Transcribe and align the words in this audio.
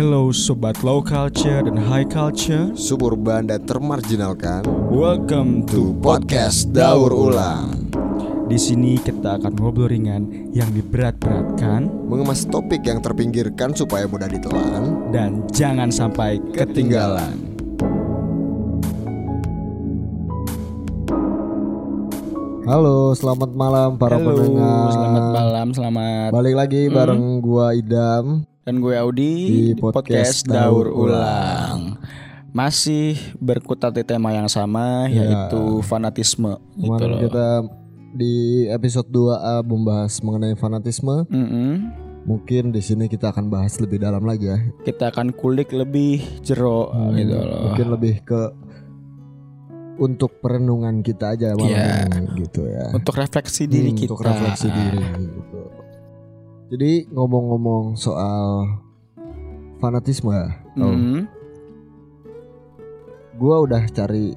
Hello 0.00 0.32
sobat 0.32 0.80
low 0.80 1.04
culture 1.04 1.60
dan 1.60 1.76
high 1.76 2.08
culture. 2.08 2.72
Suburban 2.72 3.44
dan 3.52 3.68
termarginalkan 3.68 4.64
Welcome 4.88 5.68
to 5.68 5.92
podcast 6.00 6.72
Daur 6.72 7.12
Ulang. 7.12 7.92
Di 8.48 8.56
sini 8.56 8.96
kita 8.96 9.36
akan 9.36 9.60
ngobrol 9.60 9.92
ringan 9.92 10.56
yang 10.56 10.72
diberat-beratkan. 10.72 11.92
Mengemas 12.08 12.48
topik 12.48 12.80
yang 12.80 13.04
terpinggirkan 13.04 13.76
supaya 13.76 14.08
mudah 14.08 14.24
ditelan. 14.24 15.12
Dan 15.12 15.44
jangan 15.52 15.92
sampai 15.92 16.40
ketinggalan. 16.56 17.36
Halo 22.64 23.12
selamat 23.12 23.52
malam 23.52 24.00
para 24.00 24.16
Halo, 24.16 24.32
pendengar. 24.32 24.96
selamat 24.96 25.24
malam, 25.28 25.66
selamat. 25.76 26.30
Balik 26.32 26.54
lagi 26.56 26.88
bareng 26.88 27.44
gua 27.44 27.76
Idam 27.76 28.48
Dan 28.60 28.78
gue 28.78 28.92
Audi 28.94 29.32
Di 29.48 29.74
podcast 29.74 30.44
Daur 30.44 30.92
Ulang. 30.92 31.96
Masih 32.50 33.14
berkutat 33.36 33.94
di 33.94 34.02
tema 34.02 34.30
yang 34.30 34.46
sama 34.46 35.06
Ya. 35.06 35.22
yaitu 35.24 35.80
fanatisme 35.80 36.58
gitu 36.74 36.92
Kemarin 36.92 37.08
loh. 37.08 37.20
kita 37.22 37.46
di 38.12 38.34
episode 38.68 39.06
2A 39.06 39.62
membahas 39.62 40.18
mengenai 40.18 40.52
fanatisme 40.54 41.24
Mm-mm. 41.24 41.94
Mungkin 42.20 42.68
di 42.68 42.80
sini 42.80 43.06
kita 43.06 43.30
akan 43.30 43.48
bahas 43.48 43.78
lebih 43.78 43.96
dalam 43.96 44.20
lagi 44.20 44.50
ya 44.50 44.58
Kita 44.82 45.08
akan 45.08 45.32
kulik 45.32 45.70
lebih 45.70 46.20
jero 46.40 46.90
Hmm, 46.90 47.14
gitu 47.14 47.32
loh. 47.32 47.70
Mungkin 47.70 47.86
lebih 47.88 48.14
ke 48.20 48.40
untuk 49.96 50.36
perenungan 50.38 51.00
kita 51.00 51.32
aja 51.32 51.54
malam 51.54 51.70
Iya. 51.70 52.10
ini 52.10 52.44
gitu 52.44 52.66
ya 52.66 52.90
Untuk 52.90 53.14
refleksi 53.14 53.64
diri 53.64 53.88
Hmm, 53.88 53.96
kita. 53.96 54.10
Untuk 54.10 54.26
refleksi 54.26 54.68
diri 54.68 55.00
gitu. 55.22 55.60
Jadi 56.70 57.10
ngomong-ngomong 57.10 57.98
soal 57.98 58.78
fanatisme 59.82 60.30
Mm. 60.78 61.26
Gua 63.42 63.66
udah 63.66 63.82
cari 63.90 64.30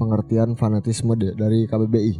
pengertian 0.00 0.56
fanatisme 0.56 1.12
dari 1.12 1.68
KBBI. 1.68 2.14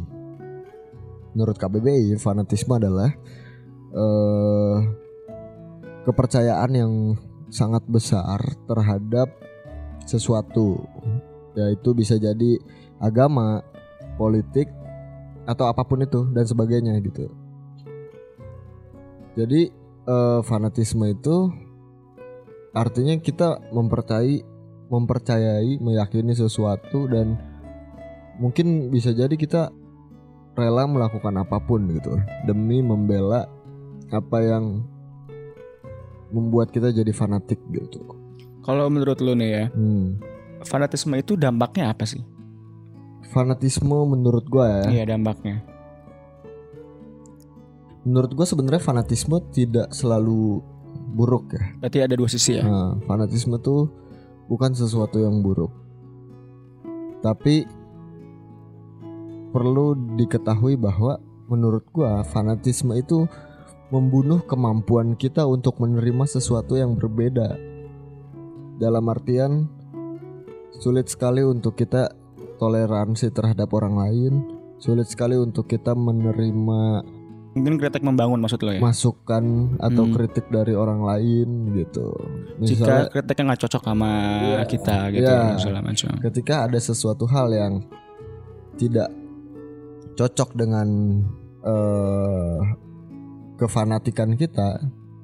Menurut 1.33 1.57
KBBI, 1.57 2.13
fanatisme 2.21 2.77
adalah 2.77 3.09
eh 3.95 4.77
kepercayaan 6.05 6.71
yang 6.77 6.93
sangat 7.49 7.81
besar 7.89 8.37
terhadap 8.69 9.33
sesuatu. 10.05 10.85
Yaitu 11.57 11.97
bisa 11.97 12.21
jadi 12.21 12.61
agama, 13.01 13.65
politik 14.21 14.69
atau 15.49 15.65
apa 15.65 15.81
pun 15.87 16.05
itu 16.05 16.29
dan 16.37 16.45
sebagainya 16.45 17.01
gitu. 17.01 17.44
Jadi 19.35 19.61
eh, 20.07 20.39
fanatisme 20.43 21.05
itu 21.11 21.51
artinya 22.75 23.15
kita 23.19 23.71
mempercayai 23.71 24.43
mempercayai 24.85 25.81
meyakini 25.81 26.35
sesuatu 26.35 27.07
dan 27.09 27.39
mungkin 28.37 28.91
bisa 28.91 29.15
jadi 29.15 29.31
kita 29.33 29.71
rela 30.55 30.87
melakukan 30.87 31.35
apa 31.39 31.57
pun 31.63 31.87
gitu 31.91 32.15
demi 32.47 32.79
membela 32.79 33.47
apa 34.11 34.37
yang 34.43 34.85
membuat 36.31 36.71
kita 36.71 36.91
jadi 36.91 37.11
fanatik 37.11 37.59
gitu. 37.71 38.03
Kalau 38.65 38.89
menurut 38.89 39.21
lu 39.21 39.37
nih 39.37 39.49
ya, 39.51 39.65
Hmm. 39.71 40.17
fanatisme 40.65 41.13
itu 41.15 41.37
dampaknya 41.37 41.93
apa 41.93 42.03
sih? 42.03 42.21
Fanatisme 43.29 43.93
menurut 44.05 44.45
gua 44.49 44.85
ya, 44.85 45.01
Iya 45.01 45.17
dampaknya. 45.17 45.61
Menurut 48.05 48.31
gua 48.37 48.45
sebenarnya 48.45 48.79
fanatisme 48.79 49.41
tidak 49.49 49.89
selalu 49.91 50.61
buruk 51.17 51.51
ya. 51.57 51.63
Berarti 51.81 51.99
ada 52.05 52.15
dua 52.15 52.29
sisi 52.29 52.61
ya. 52.61 52.63
Nah, 52.63 53.01
fanatisme 53.09 53.57
tuh 53.59 53.89
bukan 54.47 54.71
sesuatu 54.77 55.19
yang 55.19 55.41
buruk. 55.41 55.73
Tapi 57.19 57.65
perlu 59.49 59.97
diketahui 60.15 60.77
bahwa 60.77 61.17
menurut 61.49 61.83
gua 61.89 62.21
fanatisme 62.21 62.93
itu 62.93 63.25
membunuh 63.89 64.41
kemampuan 64.45 65.17
kita 65.17 65.45
untuk 65.45 65.81
menerima 65.81 66.25
sesuatu 66.29 66.77
yang 66.77 66.93
berbeda. 66.97 67.57
Dalam 68.75 69.05
artian 69.09 69.71
sulit 70.83 71.07
sekali 71.07 71.41
untuk 71.41 71.79
kita 71.79 72.11
toleransi 72.59 73.31
terhadap 73.31 73.71
orang 73.71 73.95
lain, 73.95 74.33
sulit 74.81 75.07
sekali 75.07 75.39
untuk 75.39 75.69
kita 75.69 75.95
menerima 75.95 77.03
Mungkin 77.55 77.79
kritik 77.79 78.03
membangun 78.03 78.37
maksud 78.37 78.59
lo 78.59 78.69
ya. 78.69 78.83
masukan 78.83 79.43
atau 79.79 80.03
Hmm. 80.03 80.11
kritik 80.11 80.45
dari 80.49 80.75
orang 80.75 80.99
lain 81.01 81.71
gitu. 81.73 82.11
Jika 82.59 83.07
kritiknya 83.07 83.43
nggak 83.49 83.61
cocok 83.63 83.83
sama 83.85 84.11
Iya. 84.43 84.63
kita 84.67 84.95
gitu 85.09 85.31
macam. 85.79 86.11
ketika 86.21 86.55
ada 86.63 86.75
sesuatu 86.77 87.23
hal 87.25 87.47
yang 87.49 87.73
tidak 88.75 89.07
cocok 90.13 90.51
dengan 90.53 90.87
eh, 91.63 92.59
kefanatikan 93.55 94.35
kita, 94.35 94.77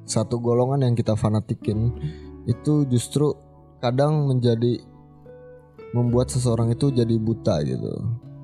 satu 0.03 0.40
golongan 0.40 0.81
yang 0.84 0.96
kita 0.96 1.13
fanatikin 1.13 1.94
itu 2.44 2.88
justru 2.88 3.36
kadang 3.78 4.25
menjadi 4.25 4.81
membuat 5.92 6.31
seseorang 6.31 6.72
itu 6.72 6.90
jadi 6.90 7.13
buta 7.13 7.59
gitu. 7.62 7.92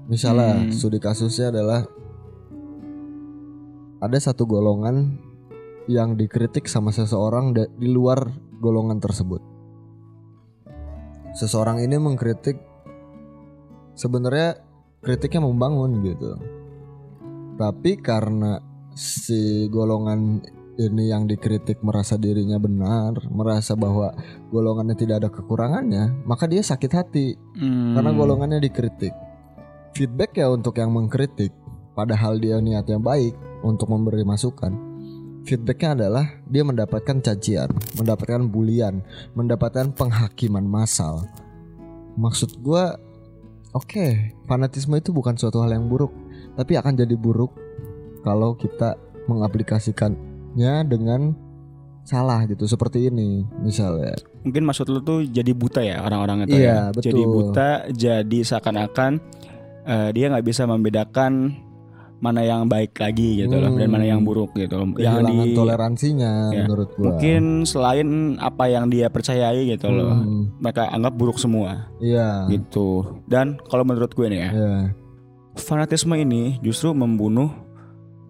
Misalnya 0.05 0.61
Hmm. 0.61 0.69
studi 0.69 0.99
kasusnya 0.99 1.49
adalah 1.49 1.87
ada 3.97 4.17
satu 4.21 4.45
golongan 4.45 5.17
yang 5.87 6.19
dikritik 6.19 6.67
sama 6.67 6.91
seseorang 6.91 7.55
di 7.55 7.87
luar 7.89 8.27
golongan 8.59 8.99
tersebut. 8.99 9.39
Seseorang 11.37 11.79
ini 11.81 11.95
mengkritik 11.95 12.59
sebenarnya 13.97 14.61
kritiknya 15.01 15.41
membangun 15.45 16.03
gitu. 16.05 16.37
Tapi 17.57 17.97
karena 17.97 18.61
si 18.93 19.65
golongan 19.73 20.41
ini 20.77 21.09
yang 21.09 21.25
dikritik 21.25 21.81
merasa 21.81 22.21
dirinya 22.21 22.61
benar, 22.61 23.17
merasa 23.33 23.73
bahwa 23.73 24.13
golongannya 24.53 24.93
tidak 24.93 25.25
ada 25.25 25.29
kekurangannya, 25.33 26.21
maka 26.29 26.45
dia 26.45 26.61
sakit 26.61 26.91
hati 26.93 27.33
Hmm. 27.57 27.97
karena 27.97 28.11
golongannya 28.13 28.61
dikritik. 28.61 29.13
Feedback 29.97 30.37
ya 30.37 30.53
untuk 30.53 30.77
yang 30.77 30.93
mengkritik, 30.93 31.49
padahal 31.97 32.37
dia 32.37 32.61
niatnya 32.61 33.01
baik 33.01 33.33
untuk 33.65 33.89
memberi 33.89 34.21
masukan. 34.21 34.69
Feedbacknya 35.49 35.97
adalah 35.97 36.25
dia 36.45 36.61
mendapatkan 36.61 37.17
cacian, 37.25 37.73
mendapatkan 37.97 38.45
bulian, 38.45 39.01
mendapatkan 39.33 39.89
penghakiman 39.97 40.61
massal. 40.61 41.25
Maksud 42.19 42.61
gua, 42.61 42.99
oke, 43.73 44.37
fanatisme 44.45 44.93
itu 44.99 45.09
bukan 45.09 45.33
suatu 45.39 45.63
hal 45.65 45.73
yang 45.73 45.89
buruk, 45.89 46.13
tapi 46.53 46.77
akan 46.77 46.99
jadi 46.99 47.15
buruk 47.17 47.55
kalau 48.21 48.53
kita 48.59 48.99
mengaplikasikannya 49.31 50.83
dengan 50.85 51.31
salah 52.03 52.43
gitu, 52.43 52.67
seperti 52.67 53.07
ini 53.07 53.47
misalnya. 53.63 54.19
Mungkin 54.43 54.67
maksud 54.67 54.87
lu 54.91 54.99
tuh 54.99 55.23
jadi 55.27 55.51
buta 55.55 55.79
ya 55.79 56.03
orang-orang 56.03 56.47
itu 56.47 56.59
Iya, 56.59 56.91
ya. 56.91 56.99
Jadi 57.03 57.23
betul. 57.23 57.33
buta, 57.35 57.69
jadi 57.91 58.39
seakan-akan 58.43 59.11
eh, 59.87 60.09
dia 60.11 60.27
nggak 60.27 60.43
bisa 60.43 60.67
membedakan 60.67 61.55
mana 62.17 62.41
yang 62.41 62.65
baik 62.65 62.97
lagi 62.97 63.39
gitu 63.39 63.53
loh 63.53 63.69
dan 63.69 63.85
Hmm. 63.85 63.93
mana 63.93 64.05
yang 64.07 64.21
buruk 64.21 64.49
gitu. 64.51 64.73
loh. 64.75 64.89
Yang 64.95 65.21
di 65.27 65.53
toleransinya 65.53 66.49
Ya, 66.49 66.65
menurut 66.65 66.89
gua. 66.91 67.03
mungkin 67.13 67.41
selain 67.63 68.07
apa 68.37 68.65
yang 68.65 68.89
dia 68.89 69.05
percayai 69.07 69.69
gitu 69.69 69.87
loh. 69.87 70.17
Hmm, 70.17 70.49
Mereka 70.57 70.89
anggap 70.89 71.13
buruk 71.13 71.37
semua 71.37 71.93
Iya. 71.97 72.49
gitu. 72.49 73.21
Dan 73.23 73.61
kalau 73.63 73.83
menurut 73.83 74.09
gue 74.11 74.27
nih 74.27 74.39
ya, 74.39 74.49
Iya. 74.49 74.73
fanatisme 75.55 76.13
ini 76.15 76.57
justru 76.59 76.89
membunuh 76.91 77.53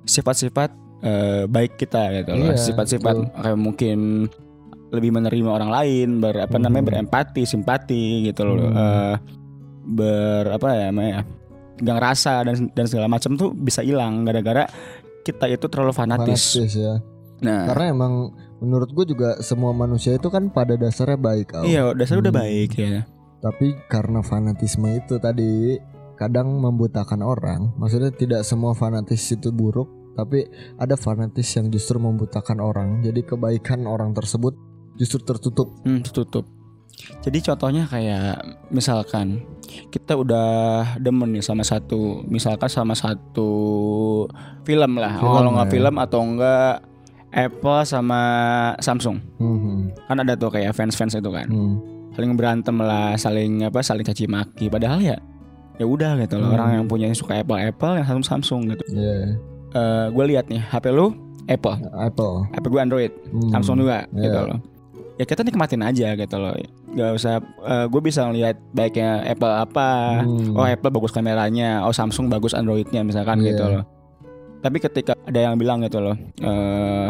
sifat-sifat 0.03 0.71
eh, 0.97 1.45
baik 1.45 1.77
kita 1.77 2.09
gitu 2.17 2.31
loh. 2.33 2.51
Iya, 2.51 2.57
Sifat-sifat 2.57 3.15
kayak 3.37 3.55
mungkin 3.55 4.25
lebih 4.89 5.11
menerima 5.11 5.49
orang 5.53 5.69
lain, 5.69 6.09
ber 6.17 6.41
apa 6.41 6.55
Hmm. 6.55 6.63
namanya 6.65 6.85
berempati, 6.89 7.45
simpati 7.45 8.25
gitu 8.25 8.41
loh. 8.43 8.57
Hmm. 8.57 8.73
Eh, 8.73 9.15
ber 9.87 10.43
apa 10.49 10.67
ya 10.73 10.85
namanya? 10.89 11.21
Gak 11.77 11.95
ngerasa 11.97 12.31
dan 12.41 12.55
dan 12.73 12.85
segala 12.85 13.07
macam 13.07 13.37
tuh 13.37 13.53
bisa 13.53 13.81
hilang 13.81 14.25
gara-gara 14.25 14.65
kita 15.21 15.45
itu 15.45 15.65
terlalu 15.67 15.93
fanatis. 15.93 16.57
Fanatis 16.57 16.73
ya. 16.73 16.93
Nah, 17.37 17.69
Karena 17.69 17.93
emang 17.93 18.13
menurut 18.57 18.89
gue 18.89 19.13
juga 19.13 19.37
semua 19.45 19.69
manusia 19.69 20.17
itu 20.17 20.25
kan 20.27 20.49
pada 20.49 20.73
dasarnya 20.73 21.19
baik. 21.19 21.53
Al. 21.53 21.63
iya 21.65 21.81
dasar 21.93 22.17
udah 22.17 22.33
Hmm. 22.33 22.41
baik 22.41 22.71
ya. 22.73 23.05
Tapi 23.37 23.77
karena 23.85 24.25
fanatisme 24.25 24.89
itu 24.89 25.21
tadi 25.21 25.77
kadang 26.17 26.57
membutakan 26.57 27.21
orang. 27.21 27.69
Maksudnya 27.77 28.09
tidak 28.09 28.41
semua 28.41 28.73
fanatis 28.73 29.21
itu 29.29 29.53
buruk, 29.53 29.85
tapi 30.17 30.49
ada 30.81 30.97
fanatis 30.97 31.45
yang 31.53 31.69
justru 31.69 32.01
membutakan 32.01 32.57
orang. 32.57 33.05
Jadi 33.05 33.21
kebaikan 33.21 33.85
orang 33.85 34.17
tersebut 34.17 34.57
justru 34.97 35.21
tertutup. 35.21 35.69
Hmm, 35.85 36.01
tertutup. 36.01 36.49
Jadi 37.21 37.45
contohnya 37.45 37.85
kayak 37.85 38.41
misalkan 38.73 39.45
kita 39.85 40.13
udah 40.13 40.47
demen 40.97 41.29
nih 41.29 41.41
sama 41.41 41.61
satu, 41.61 42.23
misalkan 42.25 42.67
sama 42.67 42.93
satu 42.93 43.49
film 44.63 44.91
lah. 44.95 45.15
Film 45.15 45.33
Kalau 45.33 45.49
nggak 45.51 45.67
ya. 45.67 45.73
film 45.73 45.95
atau 45.97 46.19
enggak 46.21 46.73
Apple 47.29 47.81
sama 47.83 48.21
Samsung. 48.77 49.17
Hmm. 49.37 49.91
Kan 50.03 50.17
ada 50.19 50.33
tuh 50.33 50.49
kayak 50.49 50.71
fans-fans 50.71 51.13
itu 51.13 51.27
kan. 51.27 51.45
Hmm. 51.45 51.77
Saling 52.11 52.33
berantem 52.33 52.75
lah, 52.77 53.13
saling 53.15 53.61
apa 53.61 53.79
saling 53.79 54.01
caci 54.01 54.25
maki 54.25 54.67
padahal 54.67 54.97
ya 54.99 55.17
ya 55.77 55.85
udah 55.85 56.17
gitu 56.17 56.35
loh 56.35 56.49
Hmm. 56.49 56.55
orang 56.55 56.69
yang 56.73 56.85
punya 56.85 57.05
suka 57.13 57.37
Apple 57.37 57.53
Apple 57.55 57.93
yang 57.95 58.07
Samsung 58.07 58.25
Samsung 58.41 58.61
gitu. 58.67 58.83
Iya. 58.89 59.37
gue 60.09 60.25
lihat 60.25 60.49
nih 60.49 60.57
HP 60.63 60.89
lu 60.89 61.13
Apple, 61.45 61.77
Apple. 61.93 62.49
HP 62.49 62.65
gue 62.65 62.81
Android, 62.81 63.13
Hmm. 63.29 63.51
Samsung 63.51 63.77
juga 63.77 64.09
Iya. 64.09 64.23
gitu 64.23 64.39
loh. 64.47 64.59
Ya 65.17 65.25
kita 65.25 65.41
nikmatin 65.41 65.81
aja 65.81 66.13
gitu 66.13 66.35
loh. 66.35 66.53
Gak 66.89 67.11
usah 67.11 67.41
gue 67.87 68.01
bisa 68.01 68.21
ngelihat 68.23 68.53
baiknya 68.71 69.25
Apple 69.25 69.49
apa. 69.51 70.21
Hmm. 70.21 70.53
Oh 70.53 70.63
Apple 70.63 70.89
bagus 70.91 71.09
kameranya, 71.09 71.81
oh 71.81 71.91
Samsung 71.91 72.27
bagus 72.27 72.53
Androidnya 72.53 73.01
misalkan 73.01 73.41
Iya. 73.41 73.47
gitu 73.51 73.63
loh. 73.67 73.83
Tapi 74.57 74.77
ketika 74.77 75.17
ada 75.19 75.39
yang 75.39 75.55
bilang 75.55 75.81
gitu 75.81 75.97
loh, 75.99 76.13
eh 76.37 77.09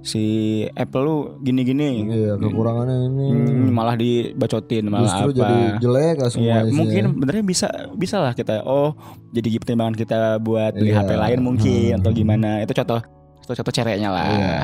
si 0.00 0.24
Apple 0.72 1.02
lu 1.02 1.16
gini-gini, 1.38 2.08
Iya, 2.08 2.32
kekurangannya 2.34 2.96
ini. 3.06 3.26
Hmm, 3.36 3.68
malah 3.68 3.92
dibacotin 3.94 4.88
malah 4.88 5.04
Justru 5.04 5.28
apa? 5.28 5.36
jadi 5.36 5.58
jelek 5.78 6.16
lah 6.16 6.30
semua 6.30 6.44
Iya, 6.46 6.56
isinya. 6.62 6.72
mungkin 6.74 7.04
benernya 7.14 7.44
bisa 7.44 7.68
bisa 7.94 8.16
lah 8.18 8.32
kita. 8.32 8.64
Oh, 8.64 8.96
jadi 9.30 9.60
pertimbangan 9.60 9.92
kita 9.92 10.18
buat 10.38 10.72
beli 10.72 10.88
Iya. 10.90 11.04
HP 11.04 11.10
lain 11.14 11.40
mungkin 11.42 11.90
Hmm. 11.90 12.00
atau 12.00 12.10
gimana? 12.10 12.50
Itu 12.60 12.72
contoh 12.74 13.00
contoh, 13.38 13.54
contoh 13.54 13.72
cereknya 13.74 14.08
lah. 14.08 14.24
Iya. 14.26 14.56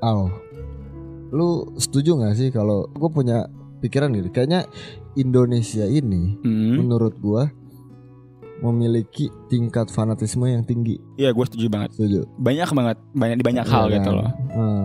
Al, 0.00 0.18
lu 1.34 1.74
setuju 1.74 2.14
gak 2.22 2.38
sih 2.38 2.48
kalau 2.48 2.86
gue 2.86 3.10
punya 3.10 3.50
pikiran 3.82 4.14
gitu? 4.14 4.30
Kayaknya 4.30 4.70
Indonesia 5.14 5.82
ini 5.84 6.38
Hmm. 6.40 6.78
menurut 6.78 7.18
gua 7.18 7.50
memiliki 8.56 9.28
tingkat 9.46 9.90
fanatisme 9.90 10.46
yang 10.46 10.62
tinggi. 10.62 10.96
Iya, 11.18 11.34
gue 11.34 11.44
setuju 11.44 11.66
banget. 11.68 11.92
Setuju. 11.92 12.24
Banyak 12.38 12.70
banget, 12.70 12.96
banyak 13.12 13.36
di 13.42 13.44
banyak 13.44 13.66
hal 13.66 13.84
Iya 13.90 13.94
gitu 13.98 14.08
kan? 14.08 14.16
loh. 14.16 14.30
Nah, 14.54 14.84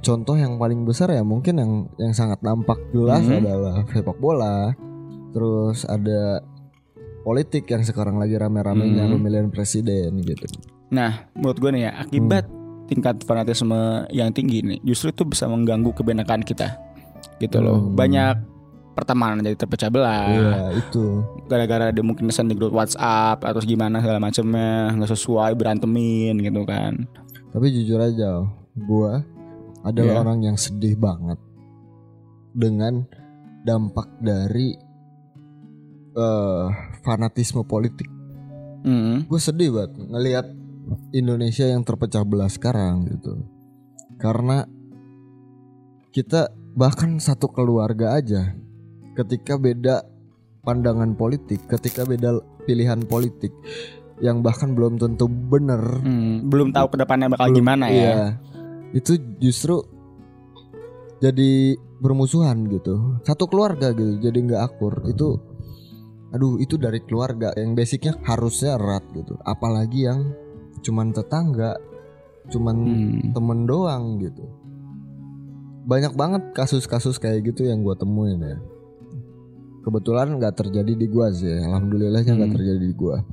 contoh 0.00 0.34
yang 0.34 0.56
paling 0.56 0.82
besar 0.82 1.12
ya 1.12 1.22
mungkin 1.22 1.60
yang 1.60 1.72
yang 1.94 2.10
sangat 2.10 2.40
nampak 2.40 2.80
jelas 2.90 3.22
Hmm. 3.22 3.38
adalah 3.38 3.84
sepak 3.86 4.18
bola. 4.18 4.72
Terus 5.30 5.84
ada 5.84 6.42
politik 7.22 7.68
yang 7.68 7.84
sekarang 7.84 8.16
lagi 8.16 8.34
rame-ramenya 8.34 9.04
Hmm. 9.06 9.14
pemilihan 9.14 9.48
presiden 9.52 10.16
gitu. 10.24 10.48
Nah, 10.90 11.30
menurut 11.36 11.60
gue 11.60 11.70
nih 11.70 11.82
ya, 11.86 11.92
akibat 12.02 12.44
Hmm. 12.44 12.59
Tingkat 12.90 13.22
fanatisme 13.22 14.04
yang 14.10 14.34
tinggi 14.34 14.66
nih, 14.66 14.78
justru 14.82 15.14
itu 15.14 15.22
bisa 15.22 15.46
mengganggu 15.46 15.94
kebenakan 15.94 16.42
kita. 16.42 16.74
Gitu 17.38 17.62
loh. 17.62 17.78
Hmm. 17.78 17.94
Banyak 17.94 18.34
pertemanan 18.98 19.40
jadi 19.40 19.56
terpecah 19.56 19.88
belah. 19.88 20.26
Iya, 20.28 20.62
itu. 20.76 21.22
Gara-gara 21.46 21.94
dia 21.94 22.02
mungkin 22.02 22.26
send 22.34 22.50
di 22.50 22.58
grup 22.58 22.74
WhatsApp 22.74 23.46
atau 23.46 23.62
gimana 23.62 24.02
segala 24.02 24.18
macamnya 24.18 24.90
nggak 24.98 25.10
sesuai 25.14 25.54
berantemin 25.54 26.36
gitu 26.42 26.66
kan. 26.66 27.06
Tapi 27.54 27.66
jujur 27.70 28.02
aja, 28.02 28.44
gua 28.74 29.22
adalah 29.86 30.20
Iya. 30.20 30.22
orang 30.26 30.38
yang 30.44 30.56
sedih 30.60 30.98
banget 30.98 31.38
dengan 32.52 33.06
dampak 33.64 34.10
dari 34.20 34.74
eh 36.10 36.66
fanatisme 37.06 37.62
politik. 37.64 38.10
Hmm. 38.84 39.24
Gue 39.28 39.40
sedih 39.40 39.70
banget 39.76 39.92
ngelihat 39.96 40.46
Indonesia 41.10 41.66
yang 41.66 41.82
terpecah 41.82 42.22
belah 42.22 42.50
sekarang 42.50 43.06
gitu. 43.08 43.40
Karena 44.16 44.66
kita 46.10 46.50
bahkan 46.74 47.18
satu 47.18 47.50
keluarga 47.50 48.14
aja 48.14 48.54
ketika 49.14 49.54
beda 49.56 50.02
pandangan 50.62 51.14
politik, 51.14 51.62
ketika 51.66 52.02
beda 52.04 52.38
pilihan 52.66 53.02
politik 53.06 53.50
yang 54.20 54.44
bahkan 54.44 54.76
belum 54.76 55.00
tentu 55.00 55.24
bener 55.26 55.80
Hmm, 56.04 56.46
belum 56.52 56.76
tahu 56.76 56.92
ke 56.92 56.96
depannya 57.00 57.32
bakal 57.32 57.48
belum- 57.50 57.58
gimana 57.58 57.84
ya. 57.88 57.94
iya. 57.96 58.18
Itu 58.92 59.16
justru 59.40 59.80
jadi 61.20 61.76
bermusuhan 62.00 62.64
gitu. 62.68 63.20
Satu 63.24 63.48
keluarga 63.48 63.92
gitu, 63.92 64.20
jadi 64.20 64.38
nggak 64.40 64.62
akur. 64.62 65.04
Itu 65.08 65.40
aduh 66.30 66.62
itu 66.62 66.78
dari 66.78 67.02
keluarga 67.02 67.50
yang 67.58 67.74
basicnya 67.74 68.14
harusnya 68.24 68.76
erat 68.78 69.02
gitu. 69.12 69.34
Apalagi 69.42 70.06
yang 70.06 70.20
cuman 70.80 71.12
tetangga, 71.12 71.76
cuman 72.48 72.76
Hmm. 72.76 73.32
temen 73.32 73.60
doang 73.64 74.18
gitu. 74.18 74.44
Banyak 75.84 76.12
banget 76.14 76.42
kasus-kasus 76.52 77.16
kayak 77.16 77.46
gitu 77.46 77.64
yang 77.64 77.80
gua 77.80 77.96
temuin 77.96 78.40
ya. 78.40 78.56
Kebetulan 79.80 80.36
nggak 80.36 80.54
terjadi 80.56 80.92
di 80.92 81.06
gua 81.08 81.32
sih, 81.32 81.48
alhamdulillahnya 81.48 82.36
nggak 82.36 82.50
Hmm. 82.52 82.58
terjadi 82.60 82.80
di 82.84 82.94
gua. 82.94 83.24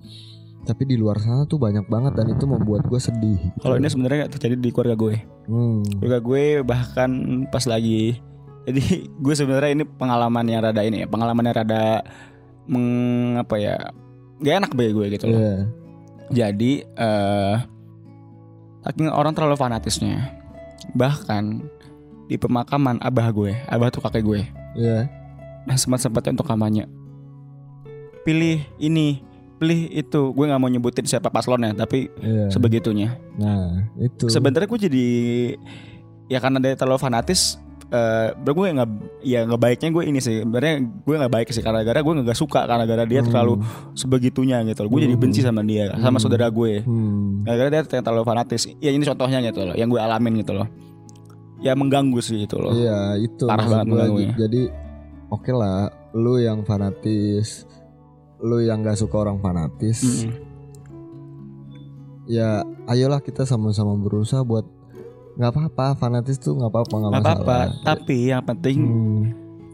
Tapi 0.63 0.83
di 0.83 0.99
luar 0.99 1.19
sana 1.19 1.47
tuh 1.47 1.59
banyak 1.59 1.87
banget 1.87 2.15
dan 2.15 2.27
itu 2.27 2.43
membuat 2.43 2.87
gua 2.87 2.99
sedih. 2.99 3.39
Kalau 3.59 3.79
ini 3.79 3.87
sebenarnya 3.87 4.27
nggak 4.27 4.33
terjadi 4.35 4.55
di 4.55 4.69
keluarga 4.71 4.95
gue. 4.95 5.15
Hmm. 5.47 5.83
Keluarga 5.99 6.19
gue 6.19 6.43
bahkan 6.63 7.09
pas 7.47 7.63
lagi 7.63 8.19
jadi 8.67 8.83
gue 9.23 9.33
sebenarnya 9.33 9.71
ini 9.79 9.83
pengalaman 9.87 10.43
yang 10.43 10.59
rada 10.59 10.83
ini 10.83 11.03
ya, 11.03 11.07
pengalaman 11.07 11.47
yang 11.47 11.55
rada 11.55 12.03
meng 12.67 12.87
apa 13.39 13.55
ya? 13.55 13.75
Gak 14.43 14.55
enak 14.59 14.71
bagi 14.75 14.91
gue 14.91 15.05
gitu 15.15 15.25
loh. 15.31 15.39
Iya. 15.39 15.55
Jadi 16.27 16.83
eh 16.83 17.55
saking 18.83 19.11
orang 19.11 19.35
terlalu 19.35 19.55
fanatisnya. 19.55 20.31
Bahkan 20.95 21.43
di 22.27 22.35
pemakaman 22.35 22.99
abah 22.99 23.27
gue, 23.31 23.55
abah 23.67 23.87
tuh 23.91 24.03
kakek 24.03 24.23
gue. 24.23 24.41
Iya. 24.75 25.07
Nah, 25.67 25.75
sempat-sempatnya 25.75 26.39
untuk 26.39 26.47
kampanye. 26.47 26.87
Pilih 28.23 28.63
ini, 28.79 29.23
pilih 29.59 29.87
itu. 29.91 30.31
Gue 30.31 30.45
nggak 30.47 30.59
mau 30.59 30.71
nyebutin 30.71 31.07
siapa 31.07 31.31
paslonnya, 31.31 31.75
tapi 31.75 32.11
Iya. 32.19 32.51
sebegitunya. 32.51 33.15
Nah, 33.39 33.87
itu. 33.99 34.27
Sebenarnya 34.27 34.67
gue 34.67 34.79
jadi 34.87 35.05
ya 36.27 36.39
karena 36.43 36.59
dia 36.59 36.75
terlalu 36.75 36.99
fanatis. 36.99 37.59
Eh 37.87 38.27
gue 38.35 38.67
nggak 38.67 38.89
ya 39.23 39.47
nggak 39.47 39.61
baiknya 39.61 39.89
gue 39.89 40.03
ini 40.03 40.19
sih 40.19 40.43
sebenarnya 40.43 40.75
gue 40.83 41.15
nggak 41.15 41.31
baik 41.31 41.47
sih 41.49 41.63
karena 41.63 41.81
gara 41.81 42.03
gue 42.03 42.13
nggak 42.19 42.35
suka 42.35 42.67
karena 42.67 42.83
gara 42.83 43.03
dia 43.03 43.23
Hmm. 43.23 43.31
terlalu 43.31 43.53
sebegitunya 43.93 44.59
gitu 44.63 44.83
loh 44.83 44.91
gue 44.91 45.01
jadi 45.03 45.15
Hmm. 45.15 45.23
benci 45.23 45.39
sama 45.39 45.63
dia 45.63 45.95
sama 45.95 46.11
Hmm. 46.11 46.19
saudara 46.19 46.47
gue 46.47 46.83
Hmm. 46.83 47.47
gara-gara 47.47 47.69
dia 47.71 48.03
terlalu 48.03 48.23
fanatis 48.23 48.67
ya 48.75 48.91
ini 48.91 49.01
contohnya 49.01 49.39
gitu 49.41 49.63
loh 49.63 49.71
yang 49.73 49.87
gue 49.87 49.97
alamin 49.97 50.35
gitu 50.37 50.51
loh 50.51 50.67
ya 51.57 51.73
mengganggu 51.73 52.19
sih 52.19 52.43
itu 52.43 52.53
loh 52.53 52.69
Iya, 52.69 53.17
itu 53.17 53.47
Parah 53.47 53.63
banget 53.63 53.77
gua. 53.81 53.89
mengganggunya. 53.89 54.35
Jadi 54.37 54.61
oke 55.27 55.51
lah, 55.51 55.89
lu 56.13 56.37
yang 56.37 56.61
fanatis, 56.61 57.65
lu 58.39 58.61
yang 58.61 58.85
gak 58.85 58.93
suka 58.95 59.17
orang 59.17 59.41
fanatis. 59.41 60.21
Mm-mm. 60.21 60.37
Ya, 62.27 62.61
ayolah 62.85 63.23
kita 63.23 63.41
sama-sama 63.41 63.95
berusaha 63.95 64.43
buat 64.43 64.67
nggak 65.37 65.51
apa-apa, 65.51 65.85
fanatis 65.95 66.37
tuh 66.37 66.53
nggak 66.53 66.67
apa-apa, 66.67 66.93
nggak 66.93 67.11
nggak 67.11 67.23
apa-apa 67.23 67.57
tapi 67.83 68.17
yang 68.27 68.41
penting 68.41 68.77
Hmm, 68.79 69.21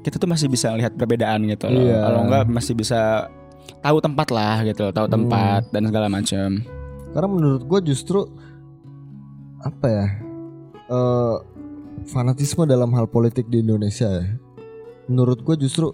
kita 0.02 0.16
tuh 0.18 0.28
masih 0.28 0.48
bisa 0.48 0.76
lihat 0.76 0.92
perbedaan 0.94 1.48
gitu 1.48 1.66
loh 1.66 1.80
Iya. 1.80 2.00
kalau 2.04 2.20
enggak 2.22 2.44
masih 2.48 2.74
bisa 2.74 3.32
tahu 3.80 3.98
tempat 3.98 4.28
lah 4.28 4.60
gitu 4.62 4.84
loh 4.84 4.94
tahu 4.94 5.08
Hmm. 5.08 5.16
tempat 5.18 5.62
dan 5.70 5.84
segala 5.88 6.08
macam 6.08 6.50
Karena 7.10 7.28
menurut 7.30 7.64
gue 7.64 7.80
justru 7.88 8.26
apa 9.60 9.86
ya? 9.86 10.08
eh 10.84 11.36
fanatisme 12.04 12.66
dalam 12.66 12.92
hal 12.92 13.08
politik 13.08 13.48
di 13.48 13.62
Indonesia 13.62 14.10
ya. 14.10 14.26
Menurut 15.06 15.40
gue 15.40 15.56
justru 15.58 15.94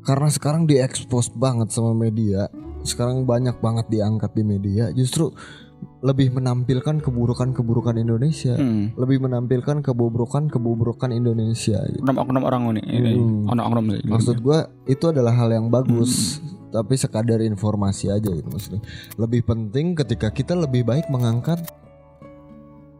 karena 0.00 0.28
sekarang 0.28 0.64
diekspos 0.64 1.28
banget 1.30 1.68
sama 1.68 1.92
media, 1.92 2.48
sekarang 2.80 3.26
banyak 3.26 3.58
banget 3.58 3.90
diangkat 3.90 4.32
di 4.32 4.40
media, 4.42 4.88
justru 4.90 5.28
lebih 5.98 6.30
menampilkan 6.30 6.98
keburukan-keburukan 6.98 7.96
Indonesia, 7.96 8.54
hmm. 8.54 8.94
lebih 8.94 9.18
menampilkan 9.20 9.82
kebobrokan-kebobrokan 9.82 11.10
Indonesia. 11.10 11.82
gitu. 11.84 12.00
oknum-oknum 12.00 12.42
orang 12.42 12.62
ini 12.72 12.82
ini 12.84 13.12
Hmm. 13.14 13.50
oknum-oknum 13.50 13.84
sih 13.92 14.02
Maksud 14.06 14.36
gue 14.38 14.58
itu 14.86 15.04
adalah 15.04 15.34
hal 15.34 15.50
yang 15.50 15.66
Hmm. 15.66 15.74
bagus, 15.74 16.38
tapi 16.68 16.94
sekadar 16.94 17.40
informasi 17.40 18.08
aja 18.08 18.28
gitu 18.28 18.46
maksudnya. 18.46 18.82
Lebih 19.16 19.42
penting 19.42 19.94
ketika 19.94 20.30
kita 20.30 20.54
lebih 20.54 20.82
baik 20.82 21.06
mengangkat 21.08 21.66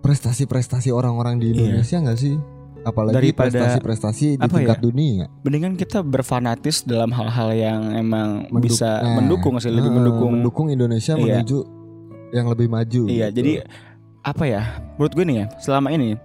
prestasi-prestasi 0.01 0.91
orang-orang 0.91 1.39
di 1.39 1.47
Iya. 1.49 1.55
Indonesia 1.57 1.97
nggak 2.01 2.19
sih? 2.19 2.35
Apalagi 2.81 3.15
Daripada- 3.17 3.51
prestasi-prestasi 3.51 4.27
di 4.33 4.41
apa 4.41 4.55
tingkat 4.55 4.79
ya? 4.79 4.83
dunia. 4.83 5.25
mendingan 5.41 5.75
kita 5.75 5.99
berfanatis 6.01 6.83
dalam 6.83 7.11
hal-hal 7.11 7.51
yang 7.53 7.81
emang 7.93 8.47
Menduk- 8.49 8.71
bisa 8.71 9.03
nah, 9.03 9.19
mendukung 9.19 9.59
sih 9.59 9.69
lebih 9.69 9.91
ah, 9.91 9.95
mendukung 9.95 10.31
mendukung 10.33 10.67
Indonesia 10.69 11.13
Iya. 11.13 11.43
menuju 11.43 11.59
yang 12.31 12.47
lebih 12.47 12.67
maju. 12.67 13.03
iya 13.07 13.29
gitu. 13.29 13.41
jadi 13.41 13.53
apa 14.21 14.45
ya 14.45 14.63
menurut 14.95 15.13
gue 15.13 15.25
nih 15.25 15.37
ya 15.39 15.47
selama 15.59 15.89
ini 15.91 16.19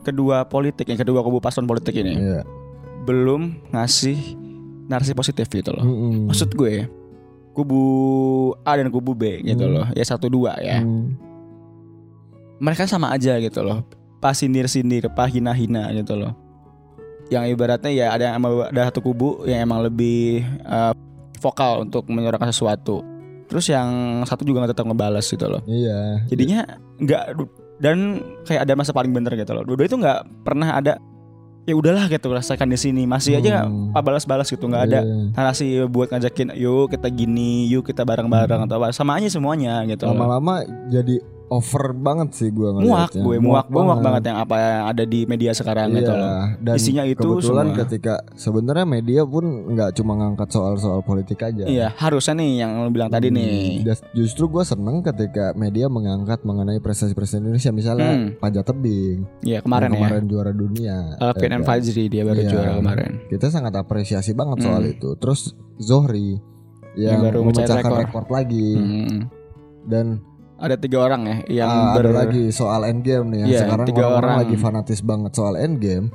kedua 0.00 0.44
politik 0.44 0.86
yang 0.86 0.96
kedua 0.96 1.20
kubu 1.20 1.38
paslon 1.38 1.64
politik 1.64 1.96
ini 1.96 2.14
Iya. 2.14 2.40
belum 3.02 3.70
ngasih 3.70 4.18
narasi 4.84 5.12
positif 5.12 5.48
gitu 5.48 5.72
loh 5.72 5.82
Mm-mm. 5.82 6.28
maksud 6.28 6.52
gue 6.52 6.86
kubu 7.50 7.82
A 8.60 8.74
dan 8.74 8.88
kubu 8.88 9.12
B 9.12 9.42
gitu 9.42 9.64
Hmm. 9.64 9.74
loh 9.74 9.86
ya 9.90 10.02
satu 10.02 10.26
dua 10.26 10.54
ya 10.58 10.78
Hmm. 10.78 11.16
mereka 12.58 12.86
sama 12.86 13.10
aja 13.10 13.34
gitu 13.38 13.60
loh 13.60 13.82
pas 14.18 14.32
sindir-sindir 14.32 15.10
pas 15.10 15.26
hina-hina 15.26 15.90
gitu 15.92 16.14
loh 16.14 16.32
yang 17.26 17.48
ibaratnya 17.48 17.90
ya 17.90 18.06
ada 18.10 18.24
yang 18.28 18.38
ada 18.40 18.82
satu 18.88 19.00
kubu 19.00 19.44
yang 19.44 19.64
emang 19.64 19.80
lebih 19.82 20.44
eh, 20.44 20.92
vokal 21.40 21.82
untuk 21.82 22.04
menyuarakan 22.06 22.48
sesuatu 22.48 23.00
terus 23.44 23.66
yang 23.66 23.88
satu 24.22 24.42
juga 24.42 24.60
nggak 24.60 24.72
tetap 24.72 24.86
ngebales 24.86 25.26
gitu 25.26 25.46
loh 25.46 25.60
Iya. 25.64 26.24
jadinya 26.26 26.60
nggak 26.96 27.22
dan 27.76 27.98
kayak 28.42 28.62
ada 28.62 28.72
masa 28.74 28.90
paling 28.90 29.10
bener 29.10 29.34
gitu 29.34 29.50
loh. 29.50 29.62
Dua-dua 29.62 29.84
itu 29.84 29.98
nggak 29.98 30.46
pernah 30.46 30.78
ada 30.78 30.94
ya 31.64 31.72
udahlah 31.72 32.06
gitu 32.06 32.28
rasakan 32.28 32.68
di 32.68 32.76
sini 32.76 33.02
masih 33.02 33.40
aja 33.40 33.64
Hmm. 33.64 33.88
apa 33.90 34.04
balas-balas 34.04 34.46
gitu 34.46 34.62
nggak 34.62 34.84
ada 34.84 35.00
Iya. 35.00 35.32
narasi 35.32 35.66
buat 35.86 36.08
ngajakin 36.08 36.52
yuk 36.54 36.92
kita 36.92 37.08
gini 37.08 37.66
yuk 37.66 37.82
kita 37.82 38.04
bareng-bareng 38.04 38.62
atau 38.62 38.76
apa 38.78 38.92
sama 38.92 39.16
aja 39.16 39.26
semuanya 39.26 39.80
gitu 39.84 40.04
lama-lama 40.04 40.60
jadi 40.86 41.24
over 41.54 41.84
banget 41.92 42.28
sih 42.32 42.48
gue 42.48 42.66
muak 42.76 43.10
gue 43.10 43.36
muak 43.38 43.66
gue 43.66 43.78
muak 43.80 44.00
banget 44.00 44.22
yang 44.26 44.38
apa 44.38 44.54
yang 44.56 44.82
ada 44.86 45.04
di 45.04 45.20
media 45.24 45.50
sekarang 45.50 45.88
Iya, 45.88 45.98
gitu 45.98 46.12
loh 46.12 46.34
dan 46.58 46.74
Isinya 46.74 47.04
itu 47.04 47.22
kebetulan 47.24 47.66
semua. 47.66 47.80
ketika 47.80 48.14
sebenarnya 48.34 48.84
media 48.84 49.22
pun 49.22 49.44
nggak 49.68 49.90
cuma 49.94 50.12
ngangkat 50.16 50.48
soal-soal 50.50 51.00
politik 51.00 51.38
aja. 51.40 51.64
iya 51.64 51.94
harusnya 51.94 52.34
nih 52.36 52.50
yang 52.58 52.70
lo 52.76 52.88
bilang 52.88 53.08
tadi 53.08 53.28
Hmm, 53.28 53.36
nih 53.36 53.82
just- 53.82 54.06
justru 54.12 54.48
gue 54.48 54.62
seneng 54.62 55.00
ketika 55.00 55.54
media 55.54 55.86
mengangkat 55.86 56.42
mengenai 56.42 56.78
prestasi-prestasi 56.78 57.38
Indonesia 57.40 57.70
misalnya 57.70 58.10
Hmm. 58.10 58.28
Panjat 58.36 58.64
Tebing 58.64 59.18
Iya 59.40 59.58
kemarin, 59.60 59.88
yang 59.88 60.00
kemarin 60.00 60.24
juara 60.26 60.52
dunia. 60.52 60.96
ya 61.14 61.24
Alvin 61.24 61.46
ya 61.46 61.54
and 61.54 61.62
kan? 61.62 61.68
Fajri 61.70 62.04
dia 62.06 62.22
baru 62.22 62.38
Iya. 62.38 62.50
juara 62.50 62.70
kemarin 62.74 63.12
Kita 63.26 63.46
sangat 63.48 63.72
apresiasi 63.74 64.32
banget 64.32 64.58
soal 64.60 64.80
Hmm. 64.80 64.92
itu. 64.92 65.10
Terus 65.16 65.40
Zohri 65.76 66.36
Yang 66.94 67.02
yang, 67.08 67.20
baru 67.20 67.38
memecahkan 67.42 67.82
rekor. 67.82 67.98
rekor. 68.00 68.24
lagi 68.28 68.68
Hmm. 68.72 69.20
dan 69.84 70.06
ada 70.56 70.76
tiga 70.76 71.02
orang 71.02 71.22
ya 71.24 71.36
yang 71.62 71.68
ah, 71.68 71.92
ber 71.92 72.06
ada 72.06 72.24
lagi 72.24 72.48
soal 72.48 72.84
endgame 72.84 73.26
nih 73.28 73.38
yang 73.40 73.48
Iya, 73.48 73.60
sekarang 73.64 73.86
tiga 73.86 74.02
orang-orang 74.04 74.22
orang. 74.24 74.40
lagi 74.40 74.56
fanatis 74.56 75.00
banget 75.00 75.32
soal 75.32 75.54
endgame. 75.56 76.06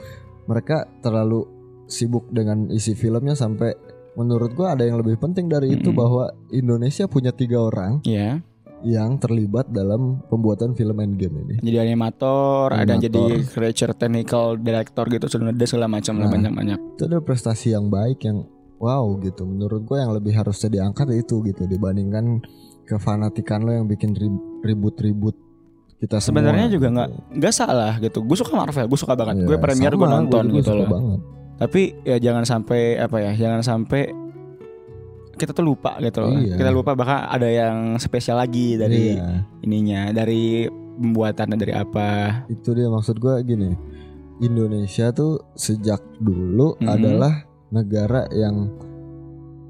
Mereka 0.46 0.78
terlalu 1.00 1.46
sibuk 1.86 2.30
dengan 2.30 2.70
isi 2.70 2.94
filmnya 2.94 3.34
sampai 3.34 3.76
menurut 4.12 4.52
gua 4.52 4.74
ada 4.74 4.84
yang 4.84 4.96
lebih 4.96 5.18
penting 5.18 5.46
dari 5.46 5.74
itu 5.74 5.90
Mm-mm. 5.90 5.98
bahwa 5.98 6.24
Indonesia 6.50 7.06
punya 7.06 7.30
tiga 7.32 7.62
orang 7.64 8.02
Iya, 8.02 8.42
yang 8.80 9.18
terlibat 9.18 9.70
dalam 9.70 10.24
pembuatan 10.26 10.72
film 10.72 10.98
endgame 10.98 11.36
ini. 11.42 11.56
jadi 11.62 11.84
animator, 11.84 12.72
ada 12.72 12.88
yang 12.90 13.02
jadi 13.02 13.20
Animator. 13.20 13.52
creature 13.52 13.94
technical 13.94 14.46
director 14.56 15.06
gitu, 15.06 15.26
ada 15.28 15.66
segala 15.66 15.88
macam 15.88 16.14
Nah. 16.16 16.28
banyak-banyak. 16.28 16.80
Itu 16.96 17.04
ada 17.06 17.20
prestasi 17.20 17.72
yang 17.72 17.88
baik 17.88 18.24
yang 18.24 18.48
wow 18.78 19.04
gitu. 19.20 19.44
Menurut 19.44 19.84
gua 19.84 20.02
yang 20.02 20.12
lebih 20.12 20.32
harusnya 20.32 20.72
diangkat 20.72 21.12
itu 21.14 21.44
gitu 21.44 21.64
dibandingkan 21.66 22.40
kefanatikan 22.90 23.62
lo 23.62 23.72
yang 23.72 23.86
bikin 23.86 24.18
rib- 24.18 24.66
ribut-ribut 24.66 25.38
kita. 26.00 26.18
Sebenarnya 26.18 26.66
juga 26.68 26.90
nggak 26.90 27.10
nggak 27.38 27.54
salah 27.54 28.02
gitu. 28.02 28.26
Gue 28.26 28.34
suka 28.34 28.52
Marvel, 28.52 28.90
gue 28.90 28.98
suka 28.98 29.14
banget. 29.14 29.36
Iya, 29.38 29.46
gue 29.46 29.58
premier 29.58 29.94
gue 29.94 30.08
nonton 30.10 30.44
juga 30.50 30.58
gitu 30.58 30.72
loh. 30.74 30.90
banget. 30.90 31.20
Tapi 31.60 31.82
ya 32.02 32.18
jangan 32.18 32.44
sampai 32.44 32.82
apa 32.98 33.18
ya, 33.20 33.32
jangan 33.38 33.62
sampai 33.62 34.10
kita 35.36 35.54
tuh 35.54 35.64
lupa 35.64 35.96
gitu 36.00 36.20
loh. 36.20 36.34
Iya. 36.34 36.56
Kita 36.56 36.72
lupa 36.72 36.92
bahkan 36.94 37.28
ada 37.28 37.48
yang 37.48 37.96
spesial 37.96 38.36
lagi 38.36 38.76
dari 38.76 39.16
Iya. 39.16 39.44
ininya, 39.62 40.02
dari 40.12 40.68
pembuatannya 41.00 41.56
dari 41.56 41.72
apa. 41.72 42.44
itu 42.48 42.76
dia 42.76 42.88
maksud 42.88 43.16
gua 43.18 43.40
gini 43.40 43.72
Indonesia 44.40 45.12
tuh 45.12 45.40
sejak 45.54 46.00
dulu 46.20 46.76
Mhm. 46.76 46.88
adalah 46.88 47.34
negara 47.70 48.28
yang 48.32 48.68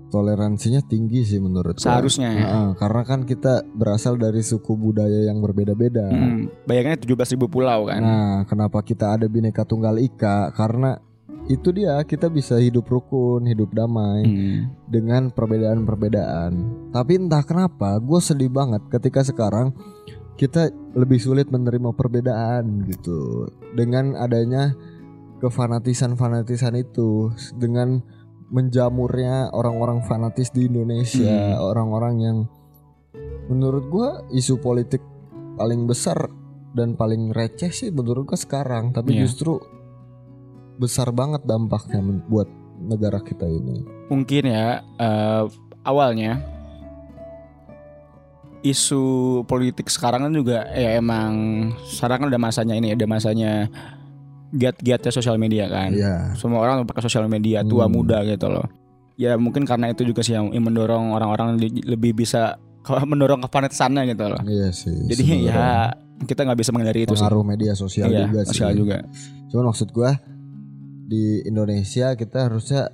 toleransinya 0.10 0.82
tinggi 0.84 1.22
sih 1.24 1.40
menurut. 1.40 1.78
Seharusnya 1.78 2.30
ya. 2.34 2.42
Heeh, 2.46 2.70
karena 2.76 3.02
kan 3.06 3.20
kita 3.24 3.64
berasal 3.74 4.18
dari 4.18 4.42
suku 4.42 4.74
budaya 4.76 5.30
yang 5.30 5.40
berbeda-beda. 5.40 6.10
Hmm, 6.10 6.50
bayangannya 6.66 7.00
17.000 7.06 7.34
ribu 7.38 7.48
pulau 7.48 7.86
kan. 7.88 8.02
Nah, 8.02 8.38
kenapa 8.50 8.82
kita 8.82 9.16
ada 9.16 9.30
bineka 9.30 9.64
tunggal 9.64 9.96
ika? 10.02 10.50
Karena 10.54 10.98
itu 11.50 11.74
dia 11.74 11.98
kita 12.06 12.30
bisa 12.30 12.62
hidup 12.62 12.86
rukun, 12.86 13.50
hidup 13.50 13.74
damai 13.74 14.22
Hmm. 14.22 14.60
dengan 14.86 15.34
perbedaan-perbedaan. 15.34 16.52
Tapi 16.94 17.12
entah 17.18 17.42
kenapa 17.42 17.98
gue 17.98 18.20
sedih 18.22 18.54
banget 18.54 18.86
ketika 18.90 19.26
sekarang 19.26 19.74
kita 20.38 20.70
lebih 20.96 21.20
sulit 21.20 21.50
menerima 21.50 21.92
perbedaan 21.98 22.86
gitu. 22.88 23.50
Dengan 23.74 24.14
adanya 24.16 24.78
kefanatisan-fanatisan 25.40 26.76
itu 26.80 27.32
dengan 27.56 28.04
menjamurnya 28.50 29.54
orang-orang 29.54 30.02
fanatis 30.04 30.50
di 30.50 30.66
Indonesia, 30.66 31.56
Hmm. 31.56 31.62
orang-orang 31.62 32.16
yang 32.20 32.38
menurut 33.46 33.86
gue 33.88 34.10
isu 34.36 34.58
politik 34.58 35.02
paling 35.56 35.86
besar 35.86 36.30
dan 36.72 36.94
paling 36.94 37.30
receh 37.30 37.70
sih 37.70 37.90
menurut 37.90 38.26
gue 38.26 38.38
sekarang, 38.38 38.90
tapi 38.90 39.18
Iya. 39.18 39.26
justru 39.26 39.58
besar 40.78 41.12
banget 41.12 41.44
dampaknya 41.44 42.00
buat 42.26 42.48
negara 42.80 43.20
kita 43.20 43.44
ini. 43.44 43.84
mungkin 44.08 44.44
ya 44.48 44.80
eh, 44.96 45.44
awalnya 45.84 46.40
isu 48.60 49.04
politik 49.46 49.88
sekarang 49.88 50.28
kan 50.28 50.34
juga 50.34 50.68
ya 50.72 51.00
emang 51.00 51.32
sekarang 51.88 52.24
kan 52.24 52.28
udah 52.28 52.42
masanya 52.42 52.76
ini 52.76 52.92
udah 52.92 53.08
masanya 53.08 53.72
giat-giatnya 54.52 55.10
sosial 55.10 55.36
media 55.36 55.66
kan 55.66 55.90
Iya. 55.90 56.34
semua 56.34 56.60
orang 56.60 56.82
pakai 56.84 57.02
sosial 57.02 57.26
media 57.26 57.62
tua 57.62 57.86
Hmm. 57.86 57.94
muda 57.94 58.22
gitu 58.24 58.48
loh 58.48 58.66
ya 59.16 59.36
mungkin 59.36 59.64
karena 59.64 59.90
itu 59.90 60.02
juga 60.04 60.20
sih 60.20 60.32
yang, 60.32 60.50
mendorong 60.50 61.12
orang-orang 61.12 61.56
lebih 61.84 62.16
bisa 62.16 62.56
ke- 62.80 63.06
mendorong 63.06 63.42
kefanatisannya 63.42 64.08
gitu 64.08 64.26
loh 64.26 64.42
Iya 64.42 64.70
sih. 64.72 64.96
jadi 65.06 65.24
ya 65.46 65.66
kita 66.22 66.42
nggak 66.42 66.58
bisa 66.58 66.72
menghindari 66.72 67.04
itu 67.04 67.12
sih 67.12 67.20
pengaruh 67.20 67.44
media 67.44 67.74
sosial 67.74 68.08
iya 68.08 68.26
juga 68.26 68.40
sih. 68.42 68.50
sosial 68.52 68.72
juga 68.74 68.98
Cuman 69.48 69.66
maksud 69.68 69.90
gua 69.90 70.14
di 71.04 71.42
Indonesia 71.42 72.14
kita 72.14 72.46
harusnya 72.46 72.90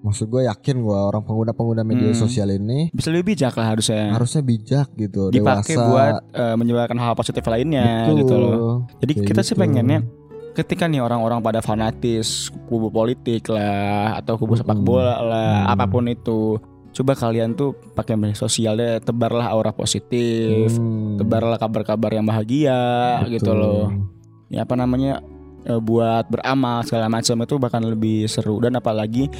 maksud 0.00 0.26
gua 0.26 0.42
yakin 0.44 0.76
gua 0.80 1.06
orang 1.06 1.22
pengguna-pengguna 1.22 1.82
media 1.82 2.10
Hmm. 2.10 2.18
sosial 2.18 2.50
ini 2.50 2.90
bisa 2.90 3.08
lebih 3.08 3.32
bijak 3.32 3.52
lah 3.52 3.66
harusnya 3.68 4.10
harusnya 4.10 4.42
bijak 4.42 4.90
gitu, 4.96 5.30
dipakai 5.30 5.72
dewasa. 5.72 5.86
buat 5.86 6.14
eh, 6.32 6.54
menyebarkan 6.56 6.98
hal 6.98 7.14
positif 7.14 7.44
lainnya 7.44 8.06
Betul. 8.06 8.18
gitu 8.18 8.34
loh 8.36 8.50
Jadi 8.98 9.12
Kayak 9.14 9.26
kita 9.28 9.40
sih 9.40 9.54
gitu. 9.54 9.62
pengennya 9.62 10.00
ketika 10.52 10.84
nih 10.84 11.00
orang-orang 11.00 11.40
pada 11.40 11.58
fanatis 11.58 12.48
kubu 12.66 12.88
politik 12.88 13.48
lah 13.48 14.16
atau 14.16 14.36
kubu 14.36 14.54
sepak 14.54 14.76
Mm-mm. 14.76 14.86
bola 14.86 15.16
lah 15.18 15.52
Hmm. 15.64 15.72
apa 15.72 15.84
pun 15.86 16.04
itu 16.06 16.60
coba 16.92 17.16
kalian 17.16 17.52
tuh 17.52 17.72
pakai 17.96 18.14
media 18.14 18.36
sosialnya 18.36 19.00
tebarlah 19.00 19.48
aura 19.48 19.72
positif 19.72 20.68
Hmm, 20.72 21.16
tebarlah 21.16 21.56
kabar-kabar 21.56 22.12
yang 22.12 22.24
bahagia 22.24 22.76
betul. 23.24 23.32
gitu 23.32 23.52
loh 23.52 23.84
ya 24.46 24.62
apa 24.62 24.76
namanya 24.76 25.24
eh, 25.64 25.80
buat 25.80 26.28
beramal 26.28 26.84
segala 26.84 27.08
macam 27.08 27.36
itu 27.40 27.54
bahkan 27.56 27.80
lebih 27.80 28.28
seru 28.28 28.60
dan 28.60 28.76
apalagi 28.76 29.32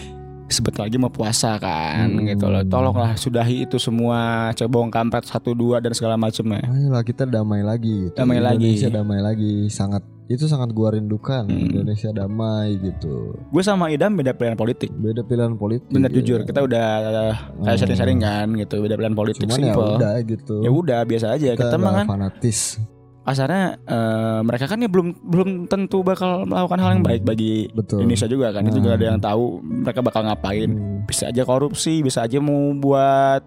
sebentar 0.53 0.83
lagi 0.83 0.95
mau 0.95 1.09
puasa 1.09 1.57
kan 1.57 2.07
Hmm. 2.07 2.29
gitu 2.29 2.47
loh 2.47 2.63
tolonglah 2.63 3.13
sudahi 3.15 3.65
itu 3.65 3.77
semua 3.77 4.21
cebong 4.53 4.87
kampret 4.87 5.25
satu 5.25 5.53
dua 5.53 5.79
dan 5.79 5.91
segala 5.91 6.15
macamnya 6.15 6.63
Ayolah 6.65 7.03
kita 7.03 7.25
damai 7.25 7.61
lagi 7.61 8.07
gitu. 8.07 8.15
Damai 8.15 8.39
lagi. 8.39 8.69
Indonesia 8.69 8.91
damai 8.93 9.19
lagi. 9.19 9.53
Sangat 9.67 10.03
itu 10.25 10.45
sangat 10.45 10.71
gua 10.71 10.93
rindukan. 10.93 11.45
Hmm. 11.45 11.67
Indonesia 11.67 12.09
damai 12.11 12.77
gitu. 12.79 13.37
gue 13.43 13.63
sama 13.63 13.89
Idam 13.89 14.13
beda 14.13 14.33
pilihan 14.33 14.55
politik 14.55 14.89
Beda 14.91 15.21
pilihan 15.21 15.53
politik. 15.55 15.89
Bener 15.89 16.09
ya. 16.09 16.17
jujur 16.17 16.41
kita 16.43 16.61
udah 16.61 16.85
kayak 17.03 17.35
Hmm. 17.59 17.75
sharing-sharing 17.75 18.21
kan 18.21 18.47
gitu 18.55 18.75
beda 18.79 18.95
pilihan 18.95 19.13
politik 19.15 19.43
Cuman 19.43 19.59
ya 19.59 19.65
simple. 19.71 19.91
udah 19.97 20.13
gitu. 20.23 20.55
Ya 20.61 20.71
udah 20.71 21.01
biasa 21.03 21.27
aja 21.31 21.49
Kita, 21.51 21.65
kita, 21.67 21.77
mah 21.77 21.93
kan 21.95 22.07
fanatis. 22.07 22.77
Kasarnya 23.23 23.65
eh, 23.81 24.41
mereka 24.43 24.67
kan 24.67 24.77
ya 24.77 24.87
belum 24.87 25.15
belum 25.23 25.49
tentu 25.65 26.03
bakal 26.03 26.43
melakukan 26.43 26.79
hal 26.79 26.91
yang 26.91 27.01
Hmm. 27.01 27.11
baik 27.11 27.23
bagi 27.23 27.71
Betul. 27.71 28.03
Indonesia 28.03 28.27
juga 28.27 28.51
kan 28.51 28.63
itu 28.65 28.79
juga 28.79 28.95
ada 28.95 29.07
yang 29.09 29.19
tahu 29.19 29.43
mereka 29.63 30.01
bakal 30.01 30.23
ngapain 30.25 30.69
Hmm. 30.69 31.03
bisa 31.03 31.29
aja 31.29 31.43
korupsi 31.43 32.01
bisa 32.01 32.23
aja 32.23 32.39
mau 32.39 32.75
buat 32.75 33.43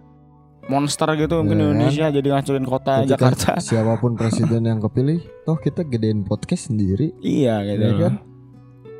monster 0.65 1.05
gitu 1.15 1.39
mungkin 1.39 1.57
Ya. 1.57 1.63
Indonesia 1.67 2.05
jadi 2.09 2.27
ngancurin 2.31 2.65
kota 2.65 2.93
Ketika 2.99 3.11
Jakarta 3.13 3.51
Siapa 3.67 3.93
pun 3.95 4.15
presiden 4.15 4.63
yang 4.63 4.79
kepilih, 4.79 5.21
toh 5.43 5.55
kita 5.55 5.83
gedein 5.83 6.23
podcast 6.23 6.67
sendiri. 6.67 7.13
iya 7.19 7.61
gitu 7.61 7.85
Ya 7.85 7.93
kan? 8.01 8.13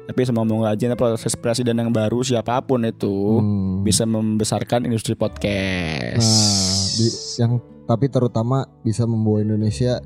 tapi 0.06 0.22
semua 0.22 0.46
mau 0.46 0.62
aja 0.62 0.94
proses 0.94 1.34
presiden 1.34 1.74
yang 1.76 1.90
baru 1.90 2.22
siapa 2.22 2.62
pun 2.62 2.84
itu 2.84 3.10
Hmm. 3.40 3.82
bisa 3.82 4.06
membesarkan 4.06 4.86
industri 4.86 5.16
podcast 5.16 6.22
Nah, 6.22 6.86
di- 6.94 7.18
yang 7.38 7.52
tapi 7.82 8.06
terutama 8.08 8.66
bisa 8.82 9.02
membawa 9.04 9.42
Indonesia 9.42 9.98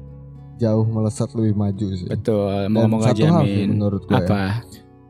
jauh 0.60 0.84
melesat 0.84 1.32
lebih 1.34 1.56
maju 1.56 1.88
sih. 1.96 2.06
betul 2.06 2.52
Dan 2.52 2.70
mau 2.70 2.84
ngomong 2.86 3.02
satu 3.08 3.24
hal 3.26 3.44
sih 3.48 3.66
menurut 3.66 4.04
gue 4.04 4.14
ya, 4.14 4.20
apa 4.28 4.40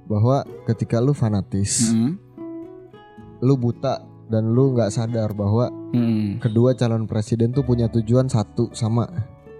bahwa 0.05 0.37
ketika 0.65 1.01
lu 1.01 1.13
fanatis, 1.13 1.89
Hmm. 1.89 2.17
lu 3.41 3.57
buta 3.57 4.05
dan 4.29 4.53
lu 4.53 4.77
nggak 4.77 4.93
sadar 4.93 5.33
bahwa 5.33 5.73
Hmm. 5.89 6.37
kedua 6.37 6.77
calon 6.77 7.09
presiden 7.09 7.49
tuh 7.49 7.65
punya 7.65 7.89
tujuan 7.89 8.29
satu 8.29 8.69
sama 8.77 9.09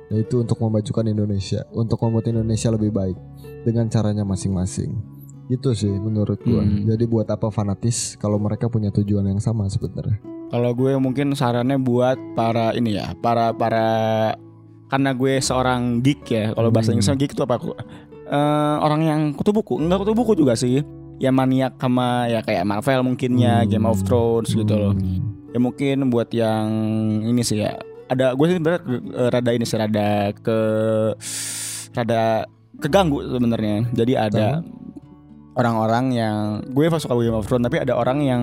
yaitu 0.10 0.42
untuk 0.42 0.58
memajukan 0.58 1.06
Indonesia, 1.06 1.70
untuk 1.70 2.02
membuat 2.02 2.26
Indonesia 2.30 2.74
lebih 2.74 2.90
baik 2.90 3.18
dengan 3.62 3.86
caranya 3.94 4.26
masing-masing. 4.26 4.98
Itu 5.50 5.74
sih 5.78 5.90
menurut 5.90 6.42
gua. 6.42 6.66
Hmm. 6.66 6.86
Jadi 6.86 7.06
buat 7.06 7.30
apa 7.30 7.50
fanatis 7.50 8.18
kalau 8.18 8.42
mereka 8.42 8.70
punya 8.70 8.90
tujuan 8.90 9.26
yang 9.30 9.38
sama 9.38 9.70
sebenarnya. 9.70 10.18
Kalau 10.50 10.74
gue 10.74 10.98
mungkin 10.98 11.38
sarannya 11.38 11.78
buat 11.78 12.18
para 12.34 12.74
ini 12.74 12.98
ya, 12.98 13.14
para 13.22 13.54
para 13.54 13.86
karena 14.90 15.14
gue 15.14 15.34
seorang 15.40 16.02
geek 16.02 16.22
ya. 16.28 16.46
Kalau 16.52 16.70
bahasa 16.74 16.90
Hmm. 16.92 17.00
Inggrisnya 17.00 17.18
geek 17.18 17.32
itu 17.38 17.42
apa? 17.46 17.56
Eh, 18.30 18.76
orang 18.82 19.02
yang 19.06 19.22
kutu 19.34 19.54
buku, 19.54 19.78
enggak 19.78 20.02
kutu 20.06 20.14
buku 20.14 20.34
juga 20.36 20.54
sih. 20.54 20.82
Ya 21.20 21.30
maniak 21.30 21.76
sama 21.78 22.26
ya 22.32 22.40
kayak 22.42 22.66
Marvel 22.66 23.06
mungkinnya, 23.06 23.64
Hmm. 23.64 23.70
Game 23.70 23.86
of 23.86 24.02
Thrones 24.04 24.52
gitu 24.52 24.74
loh. 24.74 24.94
Ya 25.50 25.60
mungkin 25.62 26.10
buat 26.10 26.30
yang 26.30 26.68
ini 27.26 27.42
sih 27.42 27.62
ya 27.62 27.78
ada 28.10 28.34
gue 28.34 28.46
sih 28.50 28.56
sebenarnya 28.58 28.82
eh, 29.14 29.30
rada 29.30 29.52
ini 29.54 29.66
sih 29.66 29.78
rada 29.78 30.34
ke 30.34 30.58
rada 31.94 32.46
keganggu 32.80 33.26
sebenarnya. 33.26 33.90
Jadi 33.94 34.14
ada 34.18 34.62
orang-orang 35.58 36.06
yang 36.16 36.38
gue 36.72 36.86
suka 36.96 37.14
Game 37.20 37.36
of 37.36 37.46
Thrones 37.46 37.66
tapi 37.68 37.84
ada 37.84 37.98
orang 38.00 38.24
yang 38.24 38.42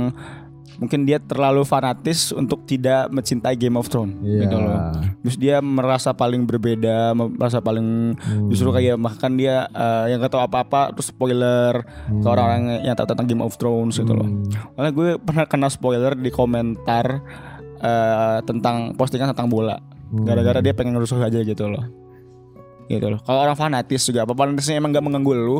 mungkin 0.76 1.04
dia 1.04 1.16
terlalu 1.16 1.62
fanatis 1.62 2.30
untuk 2.30 2.64
tidak 2.64 3.08
mencintai 3.08 3.54
Game 3.54 3.74
of 3.74 3.88
Thrones 3.88 4.16
Iya. 4.20 4.44
gitu 4.44 4.56
loh. 4.56 4.78
Terus 5.22 5.36
dia 5.36 5.56
merasa 5.58 6.12
paling 6.12 6.44
berbeda, 6.44 7.12
merasa 7.12 7.58
paling 7.58 8.14
Hmm. 8.16 8.48
justru 8.48 8.68
kayak 8.70 8.96
bahkan 8.96 9.32
dia 9.34 9.66
eh, 9.68 10.12
yang 10.12 10.20
gak 10.20 10.32
tahu 10.32 10.42
apa-apa 10.42 10.92
terus 10.92 11.08
spoiler 11.08 11.82
ke 12.06 12.26
orang-orang 12.26 12.80
yang 12.82 12.94
tahu 12.94 13.08
tentang 13.08 13.26
Game 13.26 13.42
of 13.42 13.56
Thrones 13.56 13.96
gitu 13.96 14.12
loh. 14.12 14.26
Hmm. 14.26 14.46
Makanya 14.74 14.92
gue 14.92 15.08
pernah 15.18 15.44
kena 15.44 15.68
spoiler 15.68 16.12
di 16.12 16.28
komentar 16.28 17.24
eh, 17.76 18.38
tentang 18.42 18.92
postingan 18.94 19.32
tentang 19.32 19.48
bola. 19.48 19.76
Hmm. 20.08 20.24
Gara-gara 20.24 20.60
dia 20.60 20.72
pengen 20.72 20.96
ngerusuh 20.96 21.18
aja 21.18 21.40
gitu 21.40 21.66
loh. 21.66 21.84
Gitu 22.86 23.02
loh. 23.02 23.18
Kalau 23.20 23.42
orang 23.42 23.58
fanatis 23.58 24.06
juga 24.06 24.22
apa 24.22 24.32
fanatisnya 24.32 24.78
emang 24.78 24.94
gak 24.94 25.02
mengganggu 25.02 25.32
lu, 25.34 25.58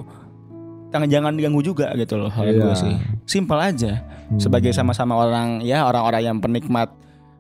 jangan 0.99 1.09
jangan 1.11 1.33
diganggu 1.35 1.61
juga 1.61 1.93
gitu 1.93 2.17
loh. 2.17 2.29
Kalau 2.29 2.49
Iya. 2.49 2.61
gue 2.63 2.75
sih. 2.75 2.95
Simpel 3.25 3.61
aja. 3.61 3.93
Hmm. 4.27 4.41
Sebagai 4.41 4.73
sama-sama 4.73 5.13
orang 5.15 5.61
ya 5.61 5.85
orang-orang 5.85 6.23
yang 6.25 6.37
penikmat 6.41 6.89